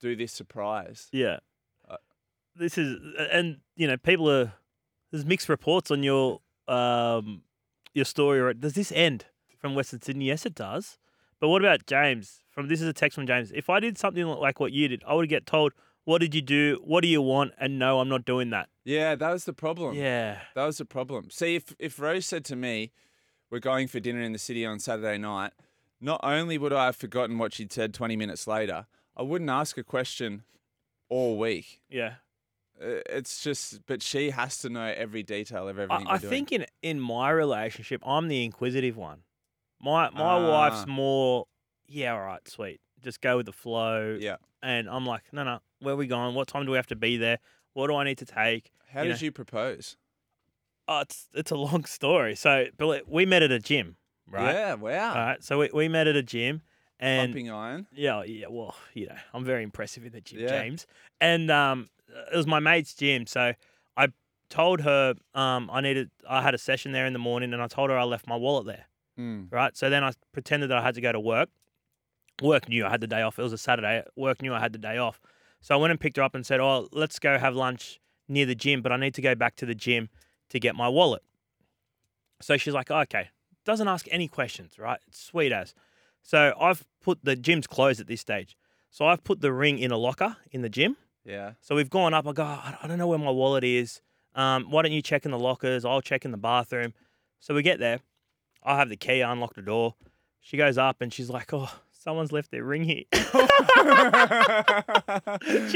do 0.00 0.16
this 0.16 0.32
surprise. 0.32 1.06
Yeah. 1.12 1.38
Uh, 1.88 1.98
this 2.56 2.76
is 2.76 2.98
and 3.30 3.58
you 3.76 3.86
know 3.86 3.96
people 3.96 4.28
are 4.28 4.52
there's 5.12 5.24
mixed 5.24 5.48
reports 5.48 5.92
on 5.92 6.02
your 6.02 6.40
um 6.66 7.42
your 7.94 8.04
story. 8.04 8.40
Or 8.40 8.52
does 8.52 8.72
this 8.72 8.90
end 8.90 9.26
from 9.56 9.76
Western 9.76 10.02
Sydney? 10.02 10.24
Yes, 10.24 10.44
it 10.44 10.56
does. 10.56 10.98
But 11.40 11.48
what 11.48 11.62
about 11.62 11.86
James? 11.86 12.42
From 12.50 12.68
this 12.68 12.80
is 12.80 12.88
a 12.88 12.92
text 12.92 13.14
from 13.14 13.26
James. 13.26 13.52
If 13.52 13.70
I 13.70 13.80
did 13.80 13.96
something 13.98 14.26
like 14.26 14.58
what 14.60 14.72
you 14.72 14.88
did, 14.88 15.02
I 15.06 15.14
would 15.14 15.28
get 15.28 15.46
told, 15.46 15.72
"What 16.04 16.18
did 16.18 16.34
you 16.34 16.42
do? 16.42 16.80
What 16.84 17.02
do 17.02 17.08
you 17.08 17.22
want?" 17.22 17.52
And 17.58 17.78
no, 17.78 18.00
I'm 18.00 18.08
not 18.08 18.24
doing 18.24 18.50
that. 18.50 18.68
Yeah, 18.84 19.14
that 19.16 19.30
was 19.30 19.44
the 19.44 19.52
problem. 19.52 19.96
Yeah. 19.96 20.40
That 20.54 20.64
was 20.64 20.78
the 20.78 20.86
problem. 20.86 21.28
See, 21.30 21.56
if, 21.56 21.74
if 21.78 22.00
Rose 22.00 22.24
said 22.24 22.42
to 22.46 22.56
me, 22.56 22.90
we're 23.50 23.58
going 23.58 23.86
for 23.86 24.00
dinner 24.00 24.22
in 24.22 24.32
the 24.32 24.38
city 24.38 24.64
on 24.64 24.78
Saturday 24.78 25.18
night, 25.18 25.52
not 26.00 26.20
only 26.22 26.56
would 26.56 26.72
I 26.72 26.86
have 26.86 26.96
forgotten 26.96 27.36
what 27.36 27.52
she'd 27.52 27.70
said 27.70 27.92
20 27.92 28.16
minutes 28.16 28.46
later, 28.46 28.86
I 29.14 29.22
wouldn't 29.22 29.50
ask 29.50 29.76
a 29.76 29.84
question 29.84 30.44
all 31.10 31.36
week. 31.38 31.82
Yeah. 31.90 32.14
It's 32.80 33.42
just, 33.42 33.84
but 33.86 34.02
she 34.02 34.30
has 34.30 34.58
to 34.58 34.70
know 34.70 34.84
every 34.96 35.22
detail 35.22 35.68
of 35.68 35.78
everything. 35.78 36.06
I 36.06 36.14
we're 36.14 36.18
think 36.18 36.52
in 36.52 36.64
in 36.80 37.00
my 37.00 37.28
relationship, 37.30 38.00
I'm 38.06 38.28
the 38.28 38.44
inquisitive 38.44 38.96
one. 38.96 39.22
My 39.80 40.10
my 40.10 40.34
Ah. 40.36 40.50
wife's 40.50 40.86
more, 40.86 41.46
yeah, 41.86 42.12
all 42.12 42.20
right, 42.20 42.46
sweet, 42.48 42.80
just 43.02 43.20
go 43.20 43.36
with 43.36 43.46
the 43.46 43.52
flow. 43.52 44.16
Yeah. 44.20 44.36
And 44.62 44.88
I'm 44.88 45.06
like, 45.06 45.22
no, 45.32 45.44
no, 45.44 45.60
where 45.80 45.94
are 45.94 45.96
we 45.96 46.06
going? 46.08 46.34
What 46.34 46.48
time 46.48 46.64
do 46.64 46.72
we 46.72 46.76
have 46.76 46.88
to 46.88 46.96
be 46.96 47.16
there? 47.16 47.38
What 47.74 47.86
do 47.86 47.94
I 47.94 48.04
need 48.04 48.18
to 48.18 48.24
take? 48.26 48.72
How 48.92 49.02
you 49.02 49.12
did 49.12 49.20
you 49.20 49.30
propose? 49.30 49.96
Oh, 50.88 51.00
it's 51.00 51.28
it's 51.34 51.50
a 51.50 51.56
long 51.56 51.84
story. 51.98 52.34
So, 52.34 52.66
but 52.76 53.08
we 53.08 53.24
met 53.26 53.42
at 53.42 53.52
a 53.52 53.58
gym, 53.60 53.96
right? 54.26 54.52
Yeah, 54.54 54.74
wow. 54.74 55.10
All 55.10 55.14
right. 55.16 55.44
So 55.44 55.58
we, 55.58 55.70
we 55.72 55.88
met 55.88 56.06
at 56.08 56.16
a 56.16 56.22
gym, 56.22 56.62
and 56.98 57.32
Pumping 57.32 57.50
iron. 57.50 57.86
yeah, 57.92 58.24
yeah. 58.24 58.46
Well, 58.48 58.74
you 58.94 59.06
know, 59.06 59.16
I'm 59.32 59.44
very 59.44 59.62
impressive 59.62 60.04
in 60.04 60.12
the 60.12 60.20
gym, 60.20 60.40
Yeah. 60.40 60.48
James. 60.48 60.86
And 61.20 61.50
um, 61.50 61.88
it 62.32 62.36
was 62.36 62.46
my 62.46 62.58
mate's 62.58 62.94
gym, 62.94 63.26
so 63.26 63.52
I 63.96 64.08
told 64.50 64.80
her 64.80 65.14
um 65.34 65.70
I 65.72 65.80
needed 65.82 66.10
I 66.28 66.42
had 66.42 66.54
a 66.54 66.58
session 66.58 66.90
there 66.92 67.06
in 67.06 67.12
the 67.12 67.18
morning, 67.20 67.52
and 67.52 67.62
I 67.62 67.68
told 67.68 67.90
her 67.90 67.98
I 67.98 68.04
left 68.04 68.26
my 68.26 68.36
wallet 68.36 68.66
there. 68.66 68.86
Mm. 69.18 69.52
Right. 69.52 69.76
So 69.76 69.90
then 69.90 70.04
I 70.04 70.12
pretended 70.32 70.70
that 70.70 70.78
I 70.78 70.82
had 70.82 70.94
to 70.94 71.00
go 71.00 71.12
to 71.12 71.20
work. 71.20 71.48
Work 72.40 72.68
knew 72.68 72.86
I 72.86 72.90
had 72.90 73.00
the 73.00 73.06
day 73.06 73.22
off. 73.22 73.38
It 73.38 73.42
was 73.42 73.52
a 73.52 73.58
Saturday. 73.58 74.04
Work 74.16 74.42
knew 74.42 74.54
I 74.54 74.60
had 74.60 74.72
the 74.72 74.78
day 74.78 74.96
off. 74.96 75.20
So 75.60 75.74
I 75.74 75.78
went 75.78 75.90
and 75.90 75.98
picked 75.98 76.16
her 76.18 76.22
up 76.22 76.34
and 76.34 76.46
said, 76.46 76.60
"Oh, 76.60 76.88
let's 76.92 77.18
go 77.18 77.36
have 77.38 77.54
lunch 77.56 77.98
near 78.28 78.46
the 78.46 78.54
gym, 78.54 78.80
but 78.80 78.92
I 78.92 78.96
need 78.96 79.14
to 79.14 79.22
go 79.22 79.34
back 79.34 79.56
to 79.56 79.66
the 79.66 79.74
gym 79.74 80.08
to 80.50 80.60
get 80.60 80.76
my 80.76 80.88
wallet." 80.88 81.22
So 82.40 82.56
she's 82.56 82.74
like, 82.74 82.90
oh, 82.90 83.00
"Okay." 83.00 83.30
Doesn't 83.64 83.88
ask 83.88 84.06
any 84.10 84.28
questions, 84.28 84.78
right? 84.78 85.00
It's 85.08 85.20
sweet 85.20 85.52
as. 85.52 85.74
So 86.22 86.54
I've 86.58 86.84
put 87.02 87.24
the 87.24 87.34
gym's 87.36 87.66
closed 87.66 88.00
at 88.00 88.06
this 88.06 88.20
stage. 88.20 88.56
So 88.90 89.06
I've 89.06 89.24
put 89.24 89.40
the 89.40 89.52
ring 89.52 89.78
in 89.78 89.90
a 89.90 89.96
locker 89.98 90.36
in 90.52 90.62
the 90.62 90.68
gym. 90.68 90.96
Yeah. 91.24 91.52
So 91.60 91.74
we've 91.74 91.90
gone 91.90 92.14
up. 92.14 92.26
I 92.26 92.32
go, 92.32 92.44
"I 92.44 92.78
I 92.82 92.86
don't 92.86 92.98
know 92.98 93.08
where 93.08 93.18
my 93.18 93.30
wallet 93.30 93.64
is. 93.64 94.00
Um, 94.34 94.70
why 94.70 94.82
don't 94.82 94.92
you 94.92 95.02
check 95.02 95.24
in 95.24 95.32
the 95.32 95.38
lockers? 95.38 95.84
I'll 95.84 96.00
check 96.00 96.24
in 96.24 96.30
the 96.30 96.38
bathroom. 96.38 96.94
So 97.40 97.54
we 97.54 97.62
get 97.62 97.80
there. 97.80 98.00
I 98.62 98.76
have 98.76 98.88
the 98.88 98.96
key. 98.96 99.22
I 99.22 99.32
unlock 99.32 99.54
the 99.54 99.62
door. 99.62 99.94
She 100.40 100.56
goes 100.56 100.78
up 100.78 101.00
and 101.00 101.12
she's 101.12 101.30
like, 101.30 101.52
oh, 101.52 101.70
someone's 101.92 102.32
left 102.32 102.50
their 102.50 102.64
ring 102.64 102.84
here. 102.84 103.04
she 103.12 103.20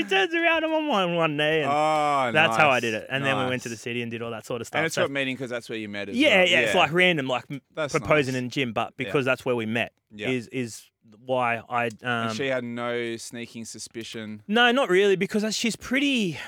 turns 0.05 0.35
around. 0.35 0.65
I'm 0.65 0.73
on 0.73 0.89
one, 0.89 1.15
one 1.17 1.37
knee. 1.37 1.61
And 1.61 1.71
oh, 1.71 2.31
that's 2.33 2.57
how 2.57 2.71
I 2.71 2.81
did 2.81 2.95
it. 2.95 3.07
And 3.11 3.25
then 3.25 3.39
we 3.39 3.47
went 3.47 3.63
to 3.63 3.69
the 3.69 3.77
city 3.77 4.03
and 4.03 4.11
did 4.11 4.23
all 4.23 4.31
that 4.31 4.47
sort 4.47 4.61
of 4.61 4.67
stuff. 4.67 4.79
And 4.79 4.87
it's 4.87 4.95
So- 4.95 5.03
got 5.03 5.11
meaning 5.11 5.35
because 5.35 5.51
that's 5.51 5.69
where 5.69 5.79
you 5.79 5.89
met 5.89 6.09
as 6.09 6.17
yeah, 6.17 6.39
well. 6.39 6.49
yeah, 6.49 6.61
It's 6.61 6.75
like 6.75 6.93
random, 6.93 7.27
like 7.27 7.45
That's 7.75 7.93
proposing 7.93 8.35
nice. 8.35 8.43
in 8.43 8.51
gym, 8.51 8.73
but 8.73 8.97
because 8.97 9.25
that's 9.25 9.45
where 9.45 9.57
we 9.57 9.67
met 9.67 9.93
Yeah. 10.15 10.29
is 10.31 10.49
is 10.49 10.85
why 11.25 11.63
I. 11.69 11.87
Um, 11.87 11.93
and 12.29 12.37
she 12.37 12.47
had 12.47 12.65
no 12.65 13.17
sneaking 13.17 13.65
suspicion. 13.67 14.43
No, 14.49 14.73
not 14.73 14.89
really, 14.89 15.17
because 15.17 15.55
she's 15.55 15.77
pretty. 15.77 16.39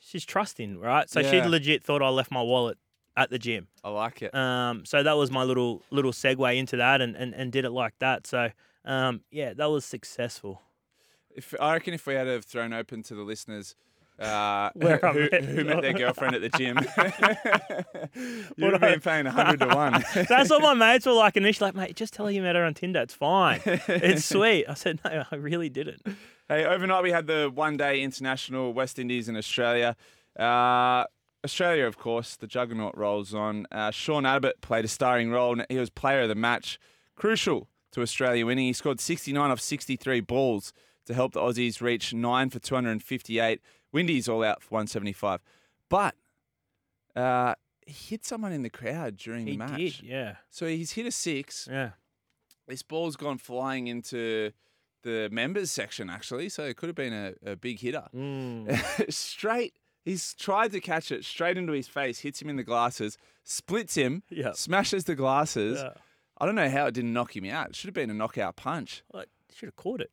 She's 0.00 0.24
trusting, 0.24 0.78
right? 0.78 1.10
So 1.10 1.22
she 1.22 1.40
legit 1.42 1.82
thought 1.82 2.02
I 2.02 2.08
left 2.08 2.30
my 2.30 2.42
wallet 2.42 2.78
at 3.16 3.30
the 3.30 3.38
gym. 3.38 3.68
I 3.82 3.90
like 3.90 4.22
it. 4.22 4.34
Um, 4.34 4.84
so 4.84 5.02
that 5.02 5.16
was 5.16 5.30
my 5.30 5.44
little 5.44 5.82
little 5.90 6.12
segue 6.12 6.56
into 6.56 6.76
that, 6.76 7.00
and 7.00 7.16
and, 7.16 7.34
and 7.34 7.52
did 7.52 7.64
it 7.64 7.70
like 7.70 7.94
that. 7.98 8.26
So 8.26 8.50
um, 8.84 9.22
yeah, 9.30 9.54
that 9.54 9.66
was 9.66 9.84
successful. 9.84 10.62
If 11.30 11.54
I 11.60 11.74
reckon 11.74 11.94
if 11.94 12.06
we 12.06 12.14
had 12.14 12.26
have 12.26 12.44
thrown 12.44 12.72
open 12.72 13.02
to 13.04 13.14
the 13.14 13.22
listeners 13.22 13.74
uh, 14.18 14.70
Where 14.74 14.98
who, 15.12 15.28
met- 15.30 15.44
who 15.44 15.64
met 15.64 15.82
their 15.82 15.92
girlfriend 15.92 16.34
at 16.34 16.42
the 16.42 16.48
gym. 16.50 16.78
You'd 18.56 18.72
have 18.72 18.80
been 18.80 19.00
paying 19.00 19.24
100 19.24 19.60
to 19.60 19.66
1. 19.66 20.04
That's 20.28 20.50
what 20.50 20.62
my 20.62 20.74
mates 20.74 21.06
were 21.06 21.12
like 21.12 21.36
initially. 21.36 21.68
Like, 21.68 21.74
mate, 21.74 21.96
just 21.96 22.14
tell 22.14 22.26
her 22.26 22.32
you 22.32 22.42
met 22.42 22.56
her 22.56 22.64
on 22.64 22.74
Tinder. 22.74 23.00
It's 23.00 23.14
fine. 23.14 23.60
It's 23.64 24.24
sweet. 24.24 24.66
I 24.68 24.74
said, 24.74 25.00
no, 25.04 25.24
I 25.30 25.36
really 25.36 25.68
didn't. 25.68 26.02
Hey, 26.48 26.64
overnight 26.64 27.02
we 27.02 27.10
had 27.10 27.26
the 27.26 27.50
one 27.52 27.76
day 27.76 28.02
international 28.02 28.72
West 28.72 28.98
Indies 28.98 29.28
and 29.28 29.36
Australia. 29.36 29.96
Uh, 30.38 31.04
Australia, 31.44 31.86
of 31.86 31.98
course, 31.98 32.36
the 32.36 32.46
juggernaut 32.46 32.96
rolls 32.96 33.34
on. 33.34 33.66
Uh, 33.70 33.90
Sean 33.90 34.24
Abbott 34.26 34.60
played 34.62 34.84
a 34.84 34.88
starring 34.88 35.30
role. 35.30 35.56
He 35.68 35.78
was 35.78 35.90
player 35.90 36.22
of 36.22 36.28
the 36.28 36.34
match, 36.34 36.78
crucial 37.16 37.68
to 37.92 38.00
Australia 38.02 38.46
winning. 38.46 38.66
He 38.66 38.72
scored 38.72 38.98
69 39.00 39.50
off 39.50 39.60
63 39.60 40.20
balls 40.20 40.72
to 41.06 41.14
help 41.14 41.34
the 41.34 41.40
Aussies 41.40 41.80
reach 41.80 42.14
9 42.14 42.50
for 42.50 42.58
258. 42.58 43.60
Windies 43.92 44.28
all 44.28 44.42
out 44.42 44.62
for 44.62 44.70
175. 44.70 45.40
But 45.90 46.14
uh, 47.14 47.54
he 47.86 47.92
hit 47.92 48.24
someone 48.24 48.52
in 48.52 48.62
the 48.62 48.70
crowd 48.70 49.16
during 49.16 49.46
He 49.46 49.52
the 49.52 49.58
match. 49.58 49.76
did, 49.76 50.02
yeah. 50.02 50.36
So 50.50 50.66
he's 50.66 50.92
hit 50.92 51.06
a 51.06 51.12
six. 51.12 51.68
Yeah. 51.70 51.90
This 52.66 52.82
ball's 52.82 53.16
gone 53.16 53.36
flying 53.38 53.86
into 53.86 54.52
the 55.02 55.28
members 55.30 55.70
section, 55.70 56.08
actually. 56.08 56.48
So 56.48 56.64
it 56.64 56.76
could 56.78 56.88
have 56.88 56.96
been 56.96 57.12
a, 57.12 57.52
a 57.52 57.56
big 57.56 57.78
hitter. 57.80 58.08
Mm. 58.16 59.12
straight, 59.12 59.74
he's 60.04 60.34
tried 60.34 60.72
to 60.72 60.80
catch 60.80 61.10
it 61.10 61.24
straight 61.24 61.56
into 61.58 61.72
his 61.72 61.88
face, 61.88 62.20
hits 62.20 62.40
him 62.42 62.48
in 62.50 62.56
the 62.56 62.62
glasses, 62.64 63.18
splits 63.42 63.94
him, 63.94 64.22
Yeah. 64.30 64.52
smashes 64.52 65.04
the 65.04 65.14
glasses. 65.14 65.80
yeah. 65.82 65.90
I 66.38 66.46
don't 66.46 66.54
know 66.56 66.68
how 66.68 66.86
it 66.86 66.94
didn't 66.94 67.12
knock 67.12 67.36
him 67.36 67.44
out. 67.46 67.70
It 67.70 67.76
should 67.76 67.88
have 67.88 67.94
been 67.94 68.10
a 68.10 68.14
knockout 68.14 68.56
punch. 68.56 69.02
Like, 69.12 69.28
should 69.54 69.66
have 69.68 69.76
caught 69.76 70.00
it. 70.00 70.10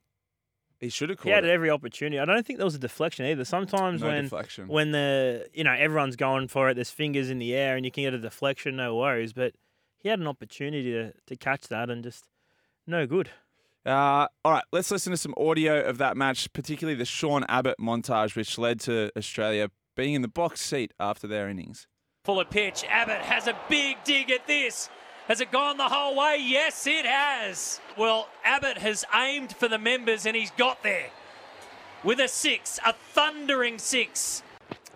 He 0.80 0.90
should 0.90 1.10
have 1.10 1.18
caught. 1.18 1.28
It. 1.28 1.30
He 1.30 1.34
had 1.36 1.46
it. 1.46 1.50
every 1.50 1.70
opportunity. 1.70 2.20
I 2.20 2.26
don't 2.26 2.46
think 2.46 2.58
there 2.58 2.66
was 2.66 2.76
a 2.76 2.80
deflection 2.80 3.26
either. 3.26 3.44
Sometimes 3.46 4.02
No 4.02 4.08
when 4.08 4.24
deflection. 4.24 4.68
when 4.68 4.92
the 4.92 5.48
you 5.54 5.64
know 5.64 5.74
everyone's 5.74 6.16
going 6.16 6.48
for 6.48 6.70
it, 6.70 6.74
there's 6.76 6.90
fingers 6.92 7.30
in 7.30 7.38
the 7.40 7.54
air, 7.54 7.76
and 7.76 7.86
you 7.86 7.92
can 7.92 8.04
get 8.04 8.14
a 8.14 8.18
deflection, 8.20 8.76
no 8.78 8.96
worries. 8.96 9.34
But 9.34 9.54
he 9.98 10.10
had 10.10 10.20
an 10.20 10.28
opportunity 10.28 10.92
to 10.92 11.14
to 11.28 11.36
catch 11.36 11.68
that 11.68 11.90
and 11.92 12.04
just 12.04 12.26
no 12.88 13.06
good. 13.06 13.30
Uh, 13.86 14.28
all 14.46 14.52
right, 14.52 14.64
let's 14.72 14.90
listen 14.92 15.12
to 15.12 15.18
some 15.18 15.34
audio 15.38 15.82
of 15.84 15.98
that 16.00 16.16
match, 16.18 16.52
particularly 16.54 16.96
the 16.98 17.06
Sean 17.06 17.44
Abbott 17.50 17.78
montage, 17.80 18.36
which 18.36 18.58
led 18.60 18.80
to 18.82 19.12
Australia 19.18 19.70
being 20.02 20.16
in 20.16 20.24
the 20.24 20.28
box 20.28 20.60
seat 20.62 20.92
after 21.00 21.28
their 21.28 21.48
innings. 21.48 21.86
Full 22.24 22.40
of 22.40 22.50
pitch. 22.50 22.84
Abbott 22.90 23.22
has 23.22 23.46
a 23.46 23.56
big 23.70 23.98
dig 24.04 24.32
at 24.32 24.48
this. 24.48 24.90
Has 25.28 25.42
it 25.42 25.52
gone 25.52 25.78
the 25.78 25.90
whole 25.90 26.18
way? 26.18 26.38
Yes, 26.42 26.88
it 26.88 27.06
has. 27.06 27.80
Well, 27.96 28.28
Abbott 28.44 28.80
has 28.80 29.06
aimed 29.14 29.56
for 29.56 29.68
the 29.68 29.78
members 29.78 30.26
and 30.26 30.36
he's 30.36 30.50
got 30.50 30.82
there 30.82 31.12
with 32.04 32.20
a 32.20 32.28
six, 32.28 32.80
a 32.84 32.94
thundering 32.94 33.78
six. 33.78 34.42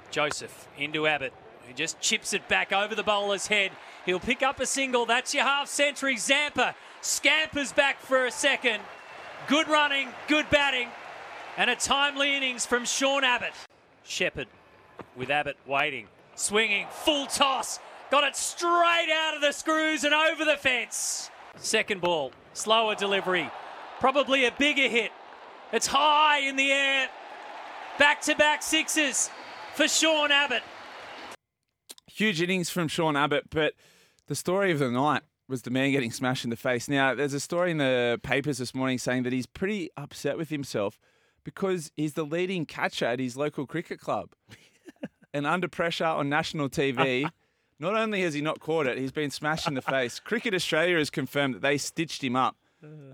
Joseph 0.09 0.67
into 0.75 1.05
Abbott, 1.05 1.33
who 1.67 1.74
just 1.75 2.00
chips 2.00 2.33
it 2.33 2.47
back 2.47 2.74
over 2.74 2.95
the 2.95 3.03
bowler's 3.03 3.45
head. 3.45 3.74
He'll 4.07 4.19
pick 4.19 4.41
up 4.41 4.59
a 4.59 4.65
single. 4.65 5.05
That's 5.05 5.35
your 5.35 5.43
half 5.43 5.67
century. 5.67 6.17
Zampa 6.17 6.74
scampers 7.01 7.71
back 7.71 8.01
for 8.01 8.25
a 8.25 8.31
second. 8.31 8.81
Good 9.47 9.67
running, 9.67 10.09
good 10.27 10.50
batting, 10.50 10.88
and 11.57 11.69
a 11.69 11.75
timely 11.75 12.35
innings 12.35 12.65
from 12.65 12.85
Sean 12.85 13.24
Abbott. 13.24 13.53
Shepherd 14.03 14.47
with 15.15 15.29
Abbott 15.29 15.57
waiting, 15.65 16.07
swinging, 16.36 16.88
full 16.89 17.25
toss, 17.27 17.79
got 18.12 18.24
it 18.24 18.36
straight 18.36 19.10
out 19.13 19.36
of 19.36 19.41
the 19.41 19.51
screws 19.51 20.03
and 20.03 20.13
over 20.13 20.45
the 20.45 20.57
fence. 20.57 21.29
Second 21.57 22.01
ball, 22.01 22.31
slower 22.53 22.95
delivery, 22.95 23.50
probably 24.00 24.45
a 24.45 24.51
bigger 24.51 24.88
hit. 24.89 25.12
It's 25.72 25.88
high 25.88 26.39
in 26.39 26.55
the 26.55 26.72
air. 26.72 27.10
Back 27.98 28.22
to 28.24 28.36
back 28.36 28.62
sixes 28.62 29.29
for 29.74 29.88
Sean 29.88 30.31
Abbott. 30.31 30.63
Huge 32.07 32.41
innings 32.41 32.69
from 32.69 32.88
Sean 32.88 33.15
Abbott, 33.15 33.50
but 33.50 33.74
the 34.27 34.36
story 34.36 34.72
of 34.72 34.79
the 34.79 34.89
night 34.89 35.22
was 35.48 35.62
the 35.62 35.69
man 35.69 35.91
getting 35.91 36.12
smashed 36.12 36.43
in 36.43 36.50
the 36.50 36.55
face. 36.55 36.88
Now, 36.89 37.13
there's 37.13 37.34
a 37.34 37.39
story 37.39 37.72
in 37.72 37.77
the 37.77 38.19
papers 38.24 38.57
this 38.57 38.74
morning 38.74 38.98
saying 38.98 39.24
that 39.24 39.34
he's 39.34 39.45
pretty 39.45 39.89
upset 39.95 40.38
with 40.38 40.50
himself 40.50 40.98
because 41.43 41.91
he's 41.95 42.13
the 42.13 42.25
leading 42.25 42.65
catcher 42.65 43.05
at 43.05 43.19
his 43.19 43.38
local 43.38 43.65
cricket 43.67 44.00
club. 44.00 44.31
and 45.34 45.46
under 45.48 45.68
pressure 45.68 46.06
on 46.06 46.30
national 46.30 46.70
TV, 46.70 47.30
not 47.80 47.96
only 47.96 48.22
has 48.22 48.34
he 48.34 48.42
not 48.42 48.60
caught 48.60 48.88
it, 48.88 48.98
he's 48.98 49.12
been 49.12 49.32
smashed 49.32 49.68
in 49.68 49.74
the 49.74 49.82
face. 49.82 50.20
Cricket 50.24 50.54
Australia 50.54 50.98
has 50.98 51.10
confirmed 51.10 51.56
that 51.56 51.62
they 51.62 51.77
stitched 51.77 52.24
him 52.24 52.36
up 52.36 52.56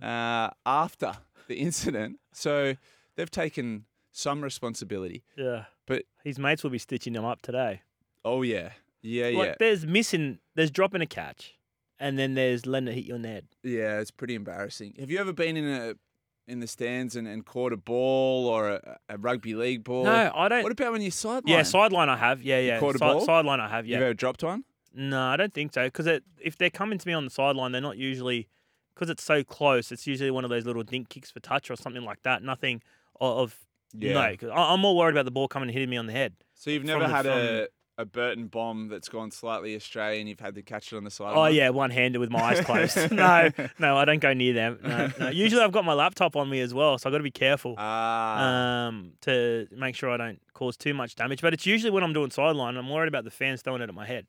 uh, 0.02 0.50
after 0.66 1.14
the 1.48 1.56
incident. 1.56 2.20
So 2.34 2.76
they've 3.16 3.32
taken 3.32 3.86
some 4.12 4.42
responsibility. 4.42 5.24
Yeah, 5.38 5.66
But 5.88 6.04
his 6.24 6.38
mates 6.38 6.64
will 6.64 6.70
be 6.72 6.78
stitching 6.80 7.16
him 7.16 7.24
up 7.26 7.42
today. 7.42 7.82
oh, 8.26 8.42
yeah. 8.42 8.72
Yeah, 9.04 9.30
yeah. 9.30 9.56
There's 9.58 9.84
missing, 9.86 10.38
there's 10.54 10.70
dropping 10.70 11.02
a 11.02 11.08
catch, 11.08 11.56
and 12.00 12.20
then 12.20 12.36
there's 12.36 12.68
letting 12.68 12.88
it 12.90 12.94
hit 12.94 13.06
your 13.06 13.18
net. 13.18 13.46
Yeah, 13.64 14.00
it's 14.00 14.12
pretty 14.12 14.36
embarrassing. 14.36 14.94
Have 15.00 15.10
you 15.10 15.18
ever 15.18 15.34
been 15.34 15.58
in 15.58 15.68
a 15.68 15.96
in 16.48 16.60
the 16.60 16.68
stands 16.68 17.16
and, 17.16 17.28
and 17.28 17.46
caught 17.46 17.72
a 17.74 17.78
ball 17.78 18.48
or 18.48 18.70
a, 18.72 18.98
a 19.10 19.18
rugby 19.18 19.54
league 19.56 19.84
ball? 19.84 20.04
No, 20.06 20.32
I 20.36 20.48
don't. 20.50 20.64
What 20.64 20.72
about 20.72 20.92
when 20.94 21.02
you 21.02 21.12
sideline? 21.12 21.44
yeah, 21.48 21.64
sideline 21.64 22.10
I 22.10 22.18
have. 22.18 22.42
Yeah, 22.42 22.60
yeah. 22.60 22.80
caught 22.80 22.96
a 22.96 23.00
ball? 23.00 23.22
Sideline 23.22 23.60
I 23.60 23.68
have. 23.70 23.86
Yeah. 23.86 23.98
You've 23.98 24.04
ever 24.06 24.14
dropped 24.14 24.44
one? 24.44 24.64
No, 24.94 25.22
I 25.28 25.38
don't 25.38 25.54
think 25.54 25.74
so. 25.74 25.86
Because 25.86 26.08
if 26.40 26.58
they're 26.58 26.70
coming 26.70 26.98
to 26.98 27.08
me 27.08 27.14
on 27.14 27.24
the 27.24 27.32
sideline, 27.32 27.72
they're 27.72 27.80
not 27.82 27.98
usually 27.98 28.48
because 28.94 29.10
it's 29.10 29.24
so 29.24 29.44
close. 29.44 29.92
It's 29.92 30.06
usually 30.06 30.32
one 30.32 30.44
of 30.44 30.50
those 30.50 30.66
little 30.66 30.84
dink 30.84 31.10
kicks 31.10 31.32
for 31.32 31.40
touch 31.40 31.72
or 31.72 31.76
something 31.78 32.04
like 32.04 32.22
that. 32.24 32.44
Nothing 32.44 32.82
o- 33.22 33.40
of 33.44 33.58
no. 33.94 34.36
'cause 34.38 34.50
I- 34.50 34.74
I'm 34.74 34.82
more 34.82 34.96
worried 34.96 35.14
about 35.14 35.26
the 35.26 35.32
ball 35.32 35.48
coming 35.48 35.70
and 35.70 35.74
hitting 35.74 35.90
me 35.90 35.98
on 35.98 36.08
the 36.08 36.12
head. 36.14 36.34
So 36.56 36.70
you've 36.72 36.84
never 36.84 37.08
had 37.08 37.26
a, 37.26 37.68
a 38.02 38.06
Burton 38.06 38.48
bomb 38.48 38.88
that's 38.90 39.10
gone 39.10 39.32
slightly 39.32 39.76
astray 39.76 40.20
and 40.20 40.28
you've 40.28 40.40
had 40.40 40.56
to 40.56 40.62
catch 40.62 40.92
it 40.92 40.98
on 40.98 41.04
the 41.04 41.12
sideline? 41.12 41.38
Oh 41.38 41.46
yeah, 41.46 41.70
one 41.70 41.90
handed 41.90 42.20
with 42.20 42.30
my 42.30 42.42
eyes 42.44 42.62
closed. 42.62 43.12
no, 43.12 43.50
no, 43.80 43.98
I 43.98 44.06
don't 44.06 44.20
go 44.20 44.34
near 44.34 44.54
them. 44.54 44.80
No, 44.84 45.12
no. 45.20 45.30
Usually 45.30 45.62
I've 45.62 45.72
got 45.72 45.86
my 45.86 45.94
laptop 45.94 46.36
on 46.36 46.50
me 46.50 46.60
as 46.62 46.74
well, 46.74 46.98
so 46.98 47.10
I've 47.10 47.14
got 47.14 47.20
to 47.20 47.24
be 47.24 47.32
careful 47.32 47.76
Ah, 47.78 48.88
um, 48.88 49.14
to 49.22 49.68
make 49.72 49.96
sure 49.96 50.10
I 50.10 50.18
don't 50.18 50.40
cause 50.54 50.76
too 50.76 50.94
much 50.94 51.16
damage. 51.16 51.42
But 51.42 51.54
it's 51.54 51.66
usually 51.66 51.92
when 51.92 52.04
I'm 52.04 52.14
doing 52.14 52.32
sideline, 52.32 52.76
I'm 52.78 52.90
worried 52.90 53.08
about 53.08 53.24
the 53.24 53.32
fans 53.32 53.62
throwing 53.62 53.82
it 53.82 53.90
at 53.90 53.96
my 53.96 54.06
head 54.06 54.26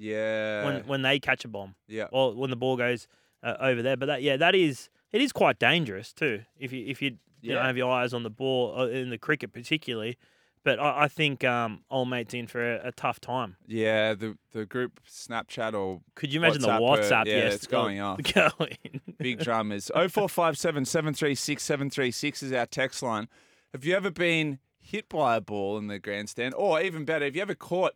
yeah. 0.00 0.64
when 0.64 0.86
when 0.86 1.02
they 1.02 1.20
catch 1.20 1.44
a 1.44 1.48
bomb 1.48 1.74
yeah. 1.86 2.06
or 2.10 2.34
when 2.34 2.50
the 2.50 2.56
ball 2.56 2.76
goes 2.76 3.06
uh, 3.42 3.56
over 3.60 3.82
there. 3.82 3.96
But 3.96 4.06
that 4.06 4.22
yeah, 4.22 4.36
that 4.36 4.54
is 4.54 4.88
it 5.12 5.20
is 5.20 5.32
quite 5.32 5.58
dangerous 5.58 6.12
too 6.12 6.42
if 6.58 6.72
you 6.72 6.86
if 6.86 7.02
you, 7.02 7.18
you 7.40 7.52
don't 7.52 7.64
have 7.64 7.76
your 7.76 7.92
eyes 7.92 8.12
on 8.14 8.22
the 8.22 8.30
ball 8.30 8.74
uh, 8.76 8.86
in 8.86 9.10
the 9.10 9.18
cricket 9.18 9.52
particularly. 9.52 10.16
But 10.62 10.78
I, 10.78 11.04
I 11.04 11.08
think 11.08 11.42
um, 11.44 11.82
old 11.90 12.10
mate's 12.10 12.34
in 12.34 12.46
for 12.46 12.60
a, 12.76 12.88
a 12.88 12.92
tough 12.92 13.18
time. 13.20 13.56
Yeah, 13.66 14.14
the 14.14 14.36
the 14.52 14.66
group 14.66 15.00
Snapchat 15.08 15.72
or 15.74 16.02
Could 16.14 16.32
you 16.32 16.40
imagine 16.40 16.62
WhatsApp, 16.62 16.78
the 16.78 17.02
WhatsApp? 17.14 17.26
yeah, 17.26 17.36
yes, 17.36 17.54
it's 17.54 17.66
going 17.66 18.00
off. 18.00 18.20
Going. 18.22 18.76
big 19.18 19.38
dramas. 19.44 19.90
0457 19.94 20.84
736 20.84 21.62
736 21.62 22.42
is 22.42 22.52
our 22.52 22.66
text 22.66 23.02
line. 23.02 23.28
Have 23.72 23.84
you 23.84 23.94
ever 23.94 24.10
been 24.10 24.58
hit 24.80 25.08
by 25.08 25.36
a 25.36 25.40
ball 25.40 25.78
in 25.78 25.86
the 25.86 25.98
grandstand? 25.98 26.54
Or 26.56 26.80
even 26.80 27.04
better, 27.04 27.24
have 27.24 27.36
you 27.36 27.42
ever 27.42 27.54
caught 27.54 27.92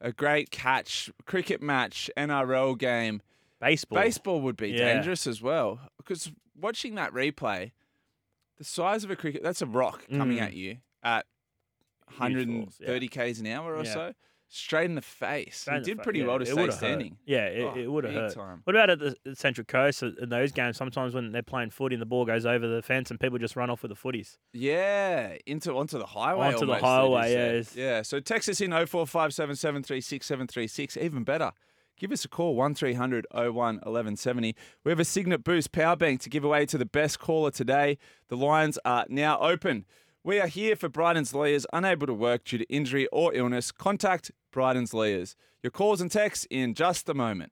a 0.00 0.10
great 0.12 0.50
catch, 0.50 1.10
cricket 1.26 1.62
match, 1.62 2.10
NRL 2.16 2.76
game? 2.78 3.20
Baseball. 3.60 3.98
Baseball 4.02 4.40
would 4.40 4.56
be 4.56 4.70
Yeah. 4.70 4.94
dangerous 4.94 5.26
as 5.26 5.42
well. 5.42 5.80
Because 5.98 6.30
watching 6.58 6.94
that 6.96 7.12
replay, 7.12 7.72
the 8.56 8.64
size 8.64 9.04
of 9.04 9.10
a 9.10 9.16
cricket, 9.16 9.42
that's 9.42 9.62
a 9.62 9.66
rock 9.66 10.02
coming 10.10 10.38
Mm. 10.38 10.42
at 10.42 10.54
you 10.54 10.78
at 11.02 11.26
130 12.16 13.08
force, 13.08 13.10
k's 13.14 13.40
an 13.40 13.46
hour 13.48 13.74
or 13.76 13.84
Yeah. 13.84 13.92
so, 13.94 14.12
straight 14.50 14.86
in 14.86 14.94
the 14.94 15.02
face. 15.02 15.58
Straight 15.58 15.76
in 15.76 15.80
he 15.80 15.84
the 15.84 15.90
did 15.90 15.96
fa- 15.98 16.02
pretty 16.04 16.18
yeah, 16.20 16.26
well 16.26 16.38
to 16.38 16.42
it 16.42 16.46
stay 16.46 16.54
would've 16.54 16.68
hurt. 16.74 16.78
standing. 16.78 17.18
Yeah, 17.26 17.44
it, 17.46 17.62
Oh, 17.64 17.78
it 17.78 17.86
would 17.90 18.04
have 18.04 18.14
big 18.14 18.22
hurt. 18.22 18.34
time. 18.34 18.60
What 18.64 18.74
about 18.76 18.88
at 18.90 18.98
the, 18.98 19.14
the 19.24 19.36
Central 19.36 19.64
Coast 19.66 20.02
uh, 20.02 20.10
in 20.22 20.30
those 20.30 20.52
games? 20.52 20.76
Sometimes 20.78 21.14
when 21.14 21.32
they're 21.32 21.42
playing 21.42 21.70
footy 21.70 21.94
and 21.96 22.00
the 22.02 22.06
ball 22.06 22.24
goes 22.24 22.46
over 22.46 22.66
the 22.66 22.80
fence 22.82 23.10
and 23.10 23.20
people 23.20 23.36
just 23.38 23.56
run 23.56 23.68
off 23.68 23.82
with 23.82 23.90
the 23.90 23.96
footies. 23.96 24.38
Yeah, 24.54 25.36
into 25.46 25.72
onto 25.74 25.98
the 25.98 26.06
highway. 26.06 26.46
Onto 26.48 26.60
the 26.66 26.72
almost, 26.72 26.80
they 26.82 26.86
highway, 26.86 27.20
just 27.22 27.32
yeah, 27.36 27.44
it's- 27.46 27.76
Yeah. 27.76 28.02
So 28.02 28.20
text 28.20 28.48
us 28.48 28.60
in 28.60 28.70
0457 28.70 29.56
736 29.56 30.26
736. 30.26 30.96
Even 30.96 31.24
better, 31.24 31.52
give 31.98 32.10
us 32.10 32.24
a 32.24 32.28
call 32.28 32.54
1300 32.54 33.26
01 33.32 33.52
1170. 33.52 34.56
We 34.82 34.90
have 34.90 35.00
a 35.00 35.04
Cygnett 35.04 35.44
Boost 35.44 35.72
power 35.72 35.94
bank 35.96 36.22
to 36.22 36.30
give 36.30 36.42
away 36.44 36.64
to 36.66 36.78
the 36.78 36.86
best 36.86 37.18
caller 37.18 37.50
today. 37.50 37.98
The 38.28 38.36
lines 38.36 38.78
are 38.86 39.04
now 39.10 39.38
open. 39.40 39.84
We 40.24 40.40
are 40.40 40.48
here 40.48 40.74
for 40.74 40.88
Bryden's 40.88 41.32
lawyers 41.32 41.64
unable 41.72 42.08
to 42.08 42.12
work 42.12 42.44
due 42.44 42.58
to 42.58 42.64
injury 42.64 43.06
or 43.12 43.32
illness. 43.34 43.70
Contact 43.70 44.32
Bryden's 44.52 44.92
lawyers. 44.92 45.36
Your 45.62 45.70
calls 45.70 46.00
and 46.00 46.10
texts 46.10 46.44
in 46.50 46.74
just 46.74 47.08
a 47.08 47.14
moment. 47.14 47.46